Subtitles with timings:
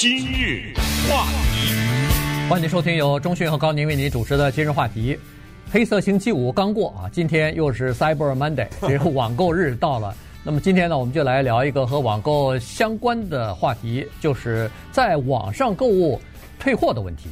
[0.00, 0.72] 今日
[1.10, 5.14] 话题，欢迎收听由钟讯和高宁为您主持的今日话题。
[5.70, 10.16] 黑色星期五刚过啊，今天又是 Cyber Monday， 这个网购日到了。
[10.42, 16.18] 那么今天呢，我们就来聊一个和网购相关的话题，就是在网上购物
[16.58, 17.28] 退货的问题。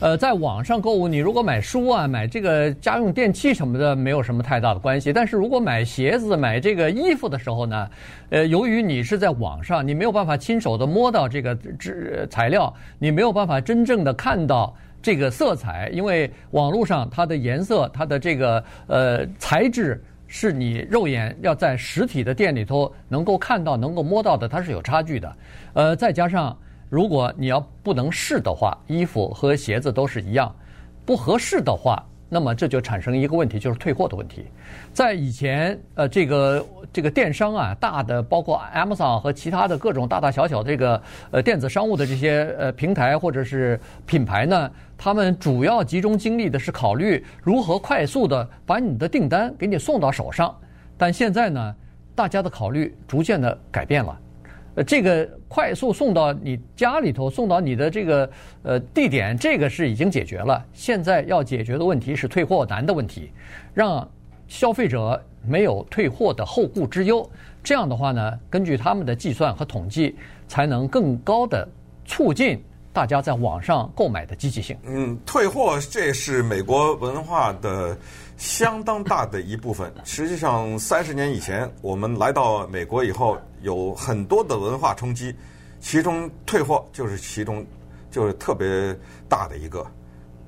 [0.00, 5.12] 呃，在网上购物，你如果买书啊、买这个家用电器什么的，没有什么太大的关系。
[5.12, 7.90] 但是如果买鞋子、买这个衣服的时候呢，
[8.30, 25.36] 呃，由于你是在网上，你没有办法亲手的摸到这个质材料，你没有办法真正的看到这个色彩，因为网络上它的颜色、它的这个呃材质是你肉眼要在实体的店里头能够看到、能够摸到的，它是有差距的。
[25.72, 26.56] 呃，再加上。
[26.88, 30.54] 如果你要不能试的话，衣服和鞋子都是一样，
[31.04, 34.46] 不合适的话，那么这就产生一个问题，就是退货的问题。
[34.92, 50.54] 在以前，呃，这个这个电商啊，大的包括 Amazon 和其他的各种大大小小这个呃电子商务的这些呃平台或者是品牌呢，他们主要集中精力的是考虑如何快速的把你的订单给你送到手上。
[50.96, 51.74] 但现在呢，
[52.14, 54.18] 大家的考虑逐渐的改变了。
[54.84, 58.30] 这个快速送到你家里头，送到你的这个
[58.62, 60.64] 呃地点，这个是已经解决了。
[60.72, 63.30] 现在要解决的问题是退货难的问题，
[63.74, 64.08] 让
[64.46, 67.28] 消费者没有退货的后顾之忧。
[67.62, 71.68] 这样的话呢，根据他们的计算和统计，才能更高的
[72.04, 74.76] 促进大家在网上购买的积极性。
[74.84, 77.96] 嗯，退货这是美国文化的
[78.36, 79.92] 相当大的一部分。
[80.04, 83.38] 实际上，三十年以前我们来到美国以后。
[83.62, 85.34] 有很多的文化冲击，
[85.80, 87.66] 其中退货就是其中
[88.08, 88.96] 就是特别
[89.28, 89.84] 大的一个。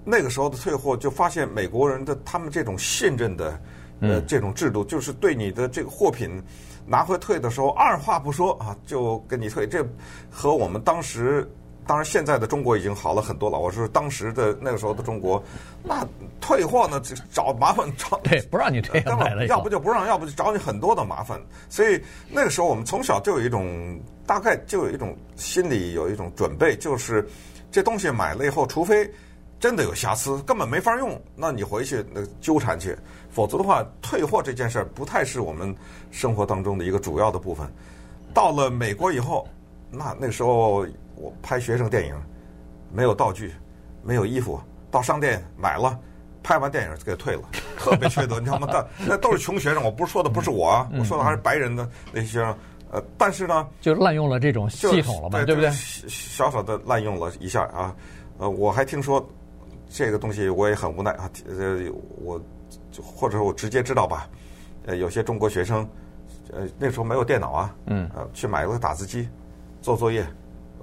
[0.05, 3.61] 那个时候的退货，就发现美国人的他们这种信任的
[4.01, 6.41] 呃这种制度，就是对你的这个货品
[6.87, 9.67] 拿回退的时候，二话不说啊就跟你退。
[9.67, 9.85] 这
[10.31, 11.51] 和我们当时。
[11.91, 13.59] 当然，现在的中国已经好了很多了。
[13.59, 15.43] 我说当时的那个时候的中国，
[15.83, 16.07] 那
[16.41, 18.17] 退货呢，就找麻烦找。
[18.19, 19.03] 对，不让你退，
[19.51, 21.41] 要不就不让，要不就找你很多的麻烦。
[21.69, 27.29] 所以那个时候我们从小就有一种大概就有一种心里有一种准备，就是
[27.73, 29.11] 这东西买了以后，除非
[29.59, 32.97] 真的有瑕疵，根本没法用，那你回去那纠缠去。
[33.33, 35.75] 否则的话，退货这件事儿不太是我们
[36.13, 37.69] 生活当中的一个主要的部分。
[38.33, 39.45] 到了美国以后，
[39.91, 40.87] 那那时候。
[41.23, 42.15] 我拍学生电影，
[42.91, 43.53] 没有道具，
[44.03, 44.59] 没有衣服，
[44.91, 45.99] 到商店买了，
[46.43, 47.43] 拍完电影就给退了，
[47.77, 48.39] 特别缺德。
[48.39, 48.67] 你知道吗？
[48.73, 52.57] 但那都是穷学生，我不是说的不是我啊，我说的还是白人的那些学生。
[52.91, 55.71] 呃，但是呢，就滥用了这种系统了嘛，对不对？
[55.73, 57.95] 小小的滥用了一下啊。
[58.39, 59.23] 呃，我还听说
[59.91, 61.31] 这个东西，我也很无奈啊。
[61.47, 61.81] 呃，
[62.17, 62.41] 我
[63.03, 64.27] 或者说我直接知道吧。
[64.87, 65.87] 呃，有些中国学生，
[66.51, 69.29] 呃，那时候没有电脑啊，嗯，呃，去买了个打字机，
[69.81, 70.27] 做作业。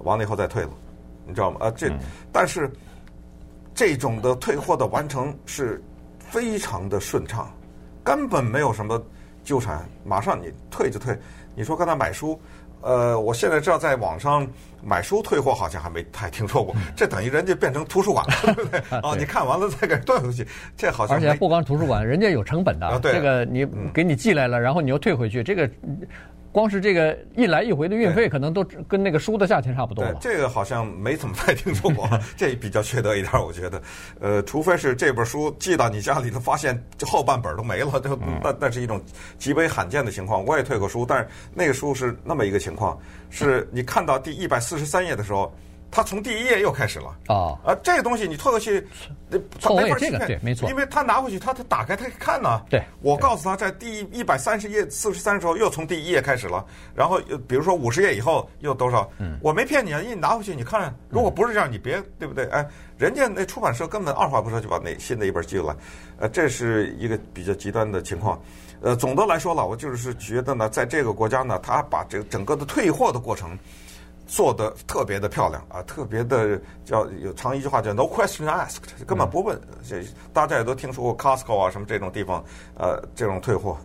[0.04, 0.70] 完了以后再退了，
[1.26, 1.56] 你知道吗？
[1.62, 1.90] 啊，这
[2.30, 2.70] 但是
[3.74, 5.82] 这种的退货的完成是
[6.20, 7.52] 非常的顺畅，
[8.04, 9.02] 根本没有什么
[9.42, 11.18] 纠缠，马上你退就退。
[11.56, 12.40] 你说刚才买书，
[12.80, 14.46] 呃，我现在知道在网上
[14.84, 18.78] 买书退货好像还没太听说过，这等于人家变成图书馆了，对不对？
[19.00, 25.68] 啊， 你看完了再给退回去，这好像而且不光图书馆，人家有成本的，啊、这个你给你寄来了，然后你又退回去，这个。
[26.58, 30.12] 光是这个一来一回的运费，可能都跟那个书的价钱差不多了。
[30.20, 33.80] 这个好像没怎么太听说过， 这比较缺德一点，我觉得。
[34.18, 36.76] 呃，除非是这本书寄到你家里头，发现
[37.06, 39.00] 后半本都没了，就那那是一种
[39.38, 40.44] 极为罕见的情况。
[40.44, 42.98] 我也退过书，但是那个书是那么一个情况，
[43.30, 45.54] 是你看到第一百四十三页的时候。
[45.90, 47.56] 他从第一页又开始了啊！
[47.64, 48.86] 啊，这个东西你退回去，
[49.30, 49.38] 那
[49.74, 50.68] 没法去看，对，没错。
[50.68, 52.62] 因为他拿回去，他他打开他看呢。
[52.68, 56.64] 对，我告诉他，在第一百三十页、四十三的时候，又从第一页开始了。
[56.94, 57.18] 然后，
[57.48, 59.10] 比如说五十页以后又多少？
[59.18, 62.44] 嗯，我没骗你啊，因为你拿回去你看，如果不是这样，你别对不对？
[62.50, 62.66] 哎，
[62.98, 65.76] 人家那出版社根本二话不说就把那新的一本寄过来。
[66.18, 68.38] 呃，这是一个比较极端的情况。
[68.82, 73.58] 呃，总的来说了，我就是觉得呢，在这个国家呢，他把这个整个的退货的过程。
[74.28, 79.58] 做的特别的漂亮啊，特别的叫有常一句话叫 “no question asked”，根本不问。
[79.88, 80.04] 这
[80.34, 82.44] 大家也都听说过 Costco 啊什么这种地方，
[82.76, 83.78] 呃，这种退货，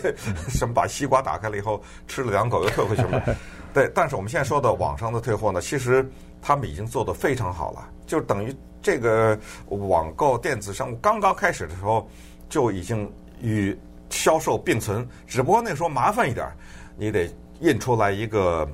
[0.48, 3.36] 什么把西瓜打开了以后吃了两口又退回去了。
[3.74, 6.10] 对，但是我们现在说的网上的退货呢，其实
[6.40, 9.38] 他们已经做得非常好了，就等于这个
[9.68, 12.08] 网购电子商务刚刚开始的时候
[12.48, 13.78] 就已经与
[14.08, 16.50] 销售并存，只不过那时候麻烦一点，
[16.96, 17.30] 你得
[17.60, 18.66] 印出来一个。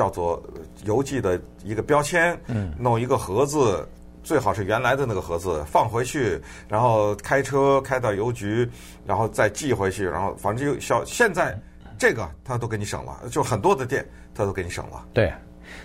[0.00, 0.42] 叫做
[0.86, 3.86] 邮寄的一个标签，嗯弄一个盒子，
[4.22, 8.66] 最好是原来的那个盒子放回去，然后开车开到邮局，
[9.06, 11.04] 然后再寄回去，然后反正就小。
[11.04, 11.54] 现在
[11.98, 14.02] 这个他都给你省了，就很多的店
[14.34, 15.04] 他都给你省了。
[15.12, 15.30] 对，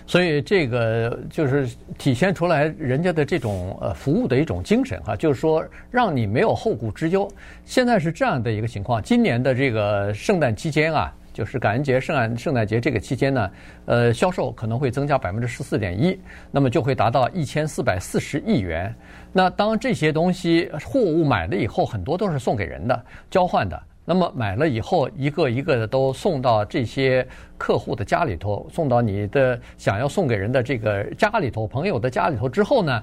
[0.06, 1.68] 所以这个就是
[1.98, 7.30] 体现出来人家的这种呃服务的一种精神哈，就是说让你没有后顾之忧。
[7.66, 13.50] 现在是这样的一个情况，今年的这个圣诞期间啊，就是感恩节、圣诞圣诞节这个期间呢，
[13.84, 16.18] 呃，销售可能会增加百分之十四点一，
[16.50, 18.94] 那么就会达到一千四百四十亿元。
[19.34, 23.78] 那当这些东西货物买了以后，很多都是送给人的、交换的。
[24.06, 27.26] 那么买了以后，一个一个的都送到这些
[27.58, 33.02] 客户的家里头，送到你的想要送给人的这个家里头、朋友的家里头之后呢，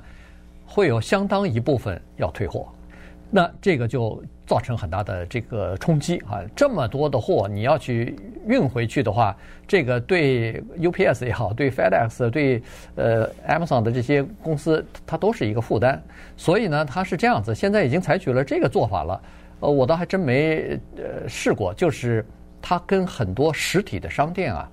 [0.65, 2.67] 会有相当一部分要退货，
[3.35, 6.39] 那这个就造成很大的这个冲击啊！
[6.55, 8.15] 这么多的货你要去
[8.45, 9.35] 运回去的话，
[9.67, 12.61] 这个对 UPS 也好，对 FedEx、对
[12.93, 15.99] 呃 Amazon 的这些公司，它都是一个负担。
[16.37, 19.19] 所以呢，它是这样子，现在已经采取了这个做法了。
[19.61, 22.23] 呃，我倒还真没呃试过，就是
[22.61, 24.69] 它跟很多实体的商店啊，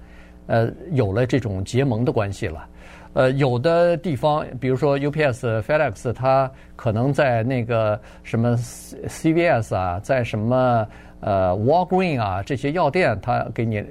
[0.49, 2.69] 呃，有了这种结盟的关系了。
[3.13, 10.87] 呃，有的地方，比如说 UPS、FedEx，它可能在那个什么 CVS 啊，在什么
[11.21, 13.85] 呃 Walgreen 啊这些药店，它给你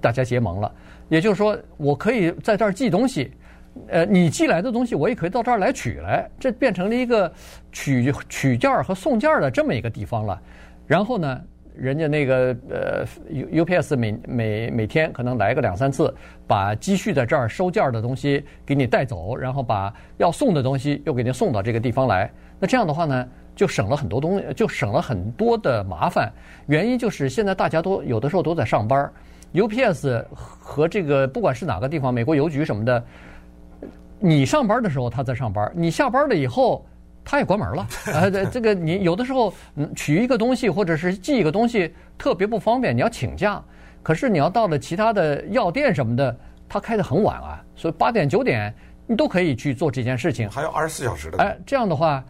[0.00, 0.72] 大家结盟了。
[1.08, 3.32] 也就是说，我可以在这儿寄东西。
[3.88, 7.30] 呃，你寄来的东西，我也可以到这儿来取来，这变成了一个
[7.72, 10.40] 取取件儿和送件儿的这么一个地方了。
[10.86, 11.40] 然后呢，
[11.78, 16.12] 人家那个呃 U UPS 每每每天可能来个两三次，
[16.46, 22.30] 把积蓄在这儿收件儿的东西给你带走，然后把要送的东西又给你送到这个地方来。
[22.58, 26.32] 那这样的话呢，就省了很多东西，就省了很多的麻烦。
[26.66, 29.10] 原因就是现在大家都有的时候都在上班
[29.52, 33.04] ，UPS 和这个不管是哪个地方，美国邮局什么的。
[34.18, 36.84] 你上班的时候他在上班，你下班了以后
[37.26, 37.86] 他也关门了。
[38.06, 39.52] 呃，这个你有的时候
[39.96, 43.62] 取一个东西或者是寄一个东西特别不方便，你要请假。
[44.02, 46.34] 可是你要到了其他的药店什么的，
[46.68, 48.72] 他开得很晚啊，所以八点九点
[49.08, 50.48] 你都可以去做这件事情。
[50.48, 51.38] 还有二十四小时的。
[51.38, 52.24] 哎，这样的话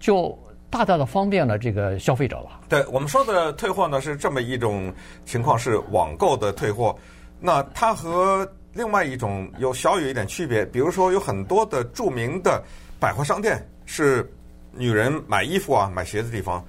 [0.00, 0.36] 就
[0.68, 2.60] 大大的方便了这个消费者了。
[2.68, 4.92] 对，我们说的退货呢是这么一种
[5.24, 6.98] 情况，是网购的退货。
[7.38, 12.60] 那它和另外一种有小有一点区别，比如说有很多的著名的
[12.98, 14.28] 百货商店是
[14.72, 16.64] 女人买衣服啊、买鞋的地方。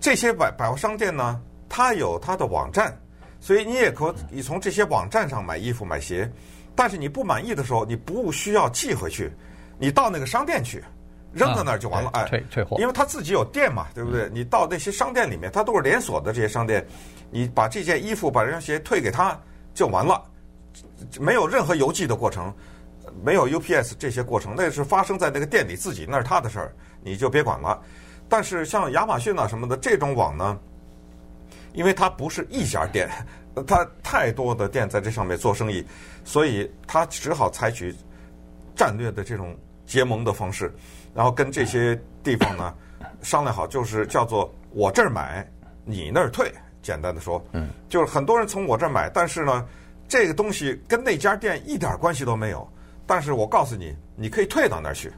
[0.00, 2.96] 这些百百货商店呢，它有它的网站，
[3.40, 6.30] 所以你也可以从这些网站上买衣服、买鞋。
[6.74, 9.30] 但是你不满意的时候，你不需要寄回去，
[9.78, 10.82] 你到那个商店去
[11.32, 12.10] 扔在那儿就完了。
[12.14, 14.28] 哎，退退货，因为他自己有店嘛，对不对？
[14.32, 16.84] 你到那些商店里面，它都是连锁的这些商店，
[17.30, 19.38] 你把这件衣服、把这双鞋退给他
[19.74, 20.24] 就完了。
[21.20, 22.52] 没有任何邮寄的过程，
[23.22, 26.72] 没有 UPS 这些过程，那是发生在那个店里自己，那是他的事儿，
[27.02, 27.80] 你就别管了。
[28.28, 30.58] 但是像亚马逊啊什么的这种网呢，
[31.72, 33.10] 因为它不是一家店，
[33.66, 35.84] 它太多的店在这上面做生意，
[36.24, 37.94] 所以它只好采取
[38.74, 39.56] 战略的这种
[39.86, 40.72] 结盟的方式，
[41.14, 42.74] 然后跟这些地方呢
[43.22, 45.46] 商量好，就是叫做我这儿买，
[45.84, 46.52] 你那儿退。
[46.82, 49.66] 简单的说，嗯，就是很多人从我这儿买，但是呢。
[50.08, 52.68] 这个东西跟那家店一点关系都没有，
[53.06, 55.10] 但是我告诉你，你可以退到那儿去。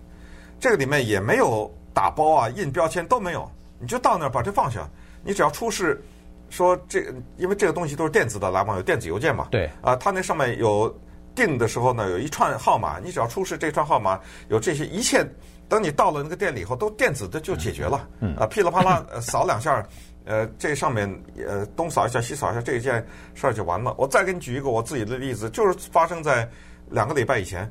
[0.59, 4.89] 这个里面也没有打包啊、印标签都没有，你就到那儿把这放下。
[5.23, 6.03] 你只要出示
[6.51, 7.05] 说这，
[7.37, 9.49] 因为这个东西都是电子的来往，有电子邮件嘛。
[9.51, 9.71] 对。
[9.83, 10.95] 啊，它那上面有
[11.35, 15.27] 订的时候呢，有一串号码，你只要出示这串号码，有这些一切，
[15.69, 18.09] 等你到了那个店里以后，都电子的就解决了。
[18.21, 18.37] 嗯。
[18.37, 19.85] 啊，噼里啪啦扫两下。
[20.27, 21.07] 呃，这上面
[21.47, 23.95] 呃东扫一下西扫一下，这件事儿就完了。
[23.99, 26.49] 我再给你举一个我自己的例子，就是发生在
[26.89, 27.71] 两个礼拜以前，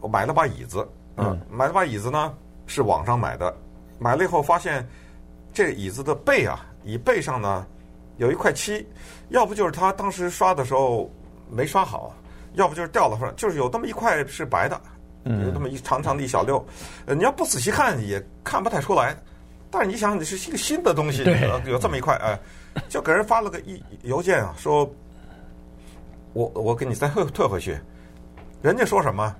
[0.00, 2.32] 我买了把椅子，嗯，买了把椅子呢
[2.66, 3.54] 是网上买的，
[3.98, 4.86] 买了以后发现
[5.52, 7.66] 这椅子的背啊，椅背上呢
[8.16, 8.86] 有一块漆，
[9.30, 11.10] 要不就是他当时刷的时候
[11.50, 12.14] 没刷好，
[12.54, 14.80] 要不就是掉了，就是有那么一块是白的，
[15.24, 16.64] 有那么一长长的一小溜，
[17.06, 19.16] 呃，你要不仔细看也看不太出来。
[19.70, 21.24] 但是你想，你是一个新的东西，
[21.66, 22.38] 有这么一块，哎，
[22.88, 24.90] 就给人发了个一邮件啊，说，
[26.32, 27.78] 我我给你再退退回去。
[28.62, 29.36] 人家说什么？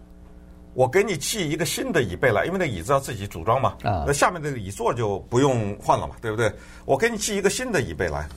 [0.78, 6.52] 我给你寄一个新的椅背来，因为那椅子要自己组装嘛，啊，那下面那个椅座就不用换了嘛，对不对？
[6.84, 8.28] 我给你寄一个新的椅背来，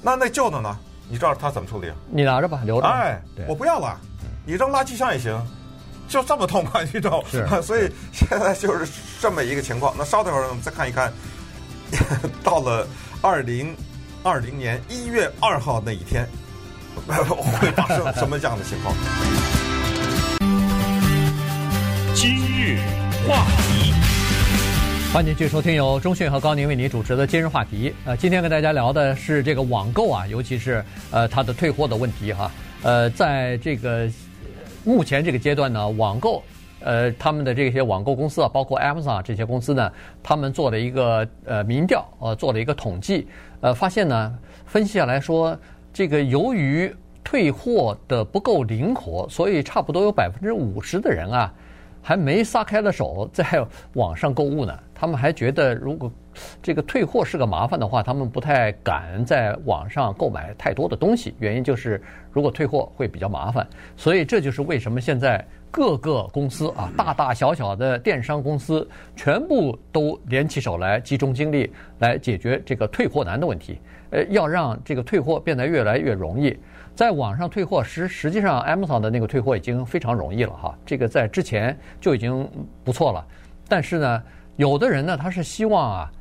[0.00, 0.78] 那那旧的呢？
[1.10, 1.92] 你知道他怎么处理？
[2.08, 2.88] 你拿着吧，留着。
[2.88, 4.00] 哎，我不要了，
[4.46, 5.38] 你扔垃圾箱也行，
[6.08, 7.22] 就这么痛快，你知道？
[7.30, 8.90] 是，所以现在就是
[9.20, 9.94] 这么一个情况。
[9.98, 11.12] 那稍等会儿，我们再看一看。
[12.42, 12.88] 到了
[13.20, 13.76] 二零
[14.22, 16.26] 二零年一月二号那一天，
[17.06, 19.59] 会发生什么样的情况？
[22.14, 22.78] 今日
[23.26, 23.92] 话题，
[25.12, 27.94] 欢迎继续收听由中讯和高宁为您主持的今日话题。
[28.04, 32.50] 呃，今天跟大家聊的是这个网购啊，尤其是呃它的退货的问题哈。
[32.82, 34.08] 呃，在这个
[34.84, 36.42] 目前这个阶段呢，网购，
[36.80, 39.90] 呃，他们的这些网购公司啊，包括 Amazon 这些公司呢，
[40.22, 43.28] 他们做了一个呃民调，呃，做了一个统计，
[43.60, 44.36] 呃，发现呢，
[44.66, 45.56] 分析下来说，
[45.92, 51.52] 这个由于退货的不够灵活，所以差不多有百分之五十的人啊，
[52.02, 53.44] 还没撒开了手在
[53.94, 54.78] 网上购物呢。
[54.94, 56.12] 他们还觉得，如果
[56.62, 61.34] 这个退货是个麻烦的话，他们不太敢在网上购买太多的东西。
[61.38, 63.66] 原因就是，如果退货会比较麻烦。
[63.96, 73.78] 所以这就是为什么现在各个公司啊，大大小小的电商公司，全部都联起手来，集中精力来解决这个退货难的问题。
[74.10, 76.56] 呃，要让这个退货变得越来越容易。
[76.96, 82.46] 在网上退货实实际上，Amazon 的那个退货已经非常容易了哈，这个在之前就已经
[82.82, 83.24] 不错了。
[83.68, 84.22] 但是呢，
[84.56, 86.12] 有的人呢，他是希望啊，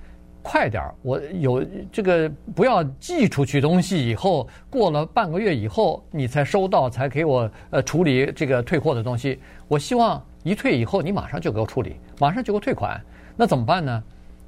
[0.42, 9.40] 快点儿，我有这个不要寄出去东西以后，过了半个月以后你才收到，才给我呃处理这个退货的东西。
[9.68, 13.00] 我希望一退以后你马上就给我处理，马上就给我退款。
[13.36, 14.04] 那怎么办呢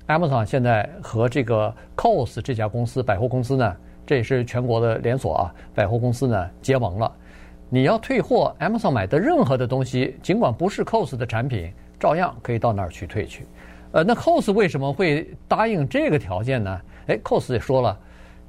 [0.07, 3.75] ？Amazon 现在和这个 Kohl's 这家公司百货公司呢？
[4.05, 7.12] 这也是全国的连锁啊，百货公司呢结盟了。
[7.69, 13.45] 你要退货，Amazon 买的任何的东西，尽管不是 Kohl's 的产品，照样可以到那儿去退去。
[13.91, 16.81] 呃，那 COS 为什么会答应这个条件呢？
[17.07, 17.98] 哎，COS 也说了，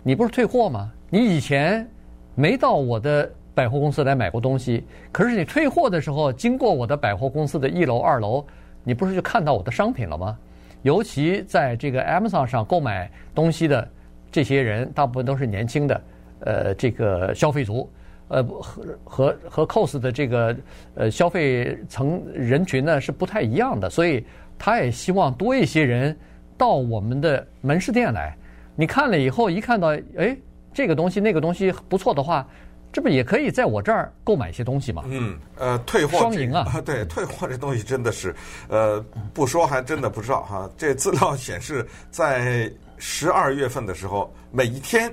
[0.03, 0.91] 你不是退货吗？
[1.11, 1.89] 你以前
[2.35, 8.45] 没到我的百货公司来买过东西，可是你退货的时候经过我的百货公司的一楼、二楼，
[8.85, 10.39] 你不是就看到我的商品了吗？
[10.83, 13.89] 尤其在这个 Amazon 上购买东西的。
[14.35, 16.01] 这些人大部分都是年轻的，
[16.41, 17.87] 呃，这个消费族，
[18.29, 20.57] 呃，和和和 COS 的这个
[20.95, 24.25] 呃消费层人群呢是不太一样的，所以
[24.65, 26.17] 他也希望多一些人
[26.57, 28.33] 到我们的门市店来。
[28.77, 30.37] 你看了以后，一看到哎
[30.73, 32.47] 这个东西那个东西不错的话，
[32.93, 35.03] 这不也可以在我这儿购买一些东西吗？
[35.09, 36.81] 嗯，呃，退货双赢啊！
[36.87, 38.33] 对，退货这东西真的是，
[38.69, 39.05] 呃，
[39.35, 40.71] 不说还真的不知道哈。
[40.79, 42.73] 这资料显示在。
[43.05, 45.13] 十二月份的时候，每一天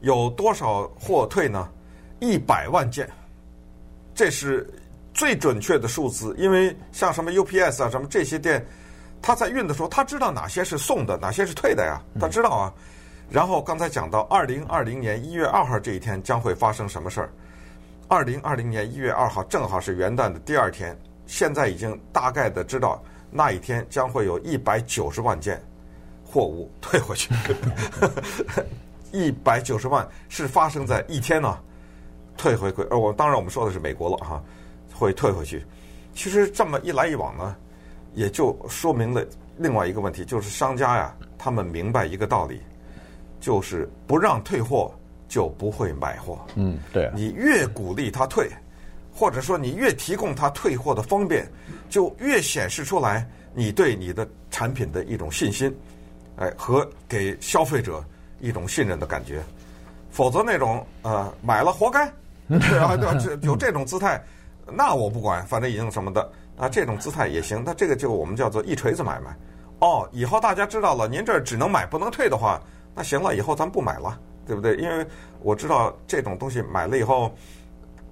[0.00, 1.68] 有多少货退呢？
[2.20, 3.06] 一百万件，
[4.14, 4.66] 这是
[5.14, 6.34] 最准确的数字。
[6.38, 8.64] 因为像什么 UPS 啊，什么这些店，
[9.20, 12.72] 他在运的时候，他知道哪些是送的，哪些是退的呀，他知道啊。
[13.30, 17.32] 然后刚才讲到二零二零年一月二号这一天将会发生什么事儿？
[18.08, 25.62] 二零二零年一月二号正好是元旦的第二天，现在已经大概的知道那一天将会有一百九十万件。
[26.24, 27.30] 货物退回去，
[29.12, 31.60] 一百九十万是发生在一天呢、啊，
[32.38, 32.86] 退回归。
[32.90, 34.42] 呃，我当然我们说的是美国了哈，
[34.94, 35.64] 会退回去。
[36.14, 37.56] 其实这么一来一往呢，
[38.14, 39.24] 也就说明了
[39.56, 42.60] 另外一个问题，就是商家呀，他们明白一个道理，
[43.40, 44.92] 就是不让退货
[45.28, 46.38] 就不会买货。
[46.54, 47.10] 嗯，对。
[47.14, 48.50] 你越鼓励他退，
[49.14, 51.50] 或者说你越提供他退货的方便，
[51.88, 55.74] 就越显示出来你对你的产品的一种信心。
[56.36, 58.02] 哎，和给消费者
[58.40, 59.42] 一种信任的感觉，
[60.10, 62.10] 否则那种呃买了活该，
[62.48, 62.96] 对啊？
[62.96, 63.14] 对啊？
[63.18, 64.22] 这有这种姿态，
[64.66, 67.62] 那我不管，反正已经什么的啊，这种姿态也行。
[67.64, 69.36] 那这个就我们叫做一锤子买卖。
[69.80, 72.60] 哦，以后大家知道了，您这儿只能买不能退的话，
[72.94, 74.76] 那行了，以后咱不买了，对不对？
[74.76, 75.06] 因为
[75.40, 77.32] 我知道这种东西买了以后。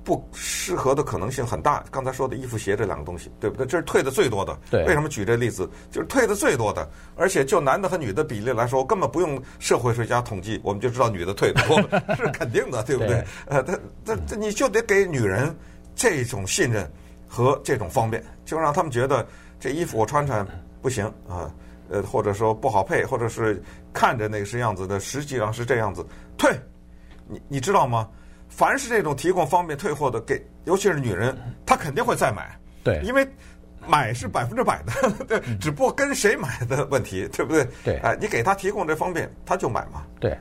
[0.02, 1.84] 不适合的可能性很大。
[1.90, 3.66] 刚才说的衣服、鞋这两个东西，对不对？
[3.66, 4.58] 这是退的最多的。
[4.70, 4.82] 对。
[4.86, 5.68] 为什么举这例子？
[5.90, 11.78] 就是退的最多的，而且就男的和女的比例来说，根本不用社会学家统计，我们就知道女的退的多，
[12.16, 13.10] 是肯定的，对不对？
[13.10, 15.54] 对呃，他他这，你就得给女人
[16.00, 16.90] 这种信任
[17.28, 19.26] 和这种方便，就让他们觉得
[19.58, 20.46] 这衣服我穿穿
[20.80, 21.52] 不行啊，
[21.90, 26.02] 呃，或者说不好配，或者是看着那个是样子的，实际上是这样子，
[26.38, 26.50] 退。
[27.28, 28.08] 你你知道吗？
[28.48, 32.58] 凡是这种提供方便退货的，给尤其是女人，她肯定会再买。
[32.82, 33.28] 对，因为
[33.86, 37.68] 买是百分之百的， 对，只不过跟谁买的问题，对不对？
[37.84, 40.02] 对，哎，你给她提供这方便，她就买嘛。
[40.18, 40.34] 对，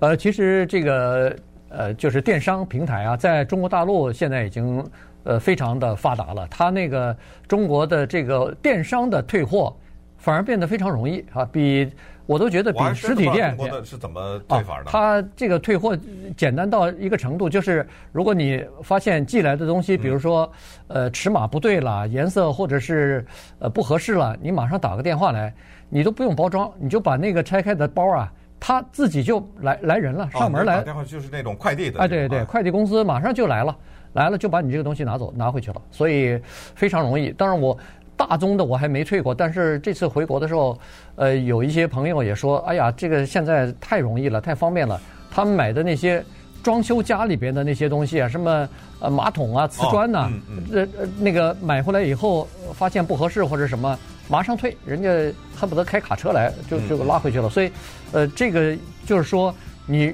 [0.00, 1.34] 呃，其实这个
[1.68, 4.84] 呃，就是电商平台啊，在中国大陆现在已经
[5.24, 6.46] 呃非常的发达了。
[6.50, 9.74] 它那个中国的这个电商的退货
[10.16, 11.90] 反而变得非常容易啊，比。
[12.28, 14.82] 我都觉得比实体店是怎么退法呢？
[14.84, 15.96] 它这个退货
[16.36, 20.52] 简单到一个程度，就是如果你发现寄来的东西，比如说
[20.88, 23.24] 呃尺码不对了，颜色或者是
[23.60, 25.50] 呃不合适了，你马上打个电话来，
[25.88, 28.30] 你都不用包装，你就把那个拆开的包啊，
[28.60, 30.76] 他自己就来来人了，上门来。
[30.76, 32.00] 打电话就是那种快递的。
[32.00, 33.76] 哎，对对，快递公司马上就来了，
[34.14, 36.40] 来了就把你这个东西拿走拿回去了，所以
[36.74, 37.30] 非常容易。
[37.30, 37.78] 当然我。
[38.18, 40.76] 大宗的我还没退过，但是这次回国的时候，
[41.14, 45.00] 呃，有一些朋友也说，哎呀，这个现在太容易了，太方便了。
[45.30, 46.20] 他们买的那些
[46.60, 53.96] 装修家里边的那些东西啊，什么呃马桶啊、瓷砖呐、啊，嗯嗯呃呃那个买回来以后发现不合适或者什么，
[54.28, 55.08] 马上退，人家
[55.56, 57.48] 恨不得开卡车来就就拉回去了。
[57.48, 57.70] 所以，
[58.12, 59.54] 呃，这个就是说，
[59.86, 60.12] 你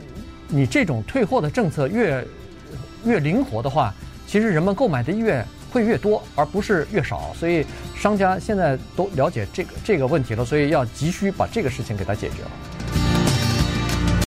[0.49, 2.25] 你这种退货的政策越
[3.05, 3.93] 越灵活的话，
[4.27, 7.33] 其实人们购买的意愿会越多，而不是越少。
[7.35, 7.67] 所以
[7.97, 12.51] 商家现在都了解这个这个问题了，所以要急需把这个事情给它解决了。